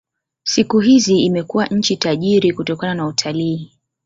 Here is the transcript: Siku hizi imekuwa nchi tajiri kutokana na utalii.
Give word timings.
Siku 0.43 0.79
hizi 0.79 1.19
imekuwa 1.21 1.65
nchi 1.67 1.97
tajiri 1.97 2.53
kutokana 2.53 2.93
na 2.95 3.07
utalii. 3.07 3.71